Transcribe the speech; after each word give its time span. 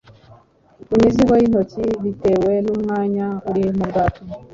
imizigo 0.93 1.33
yintoki, 1.39 1.83
bitewe 2.03 2.53
numwanya 2.65 3.27
uri 3.49 3.61
mubwato 3.77 4.21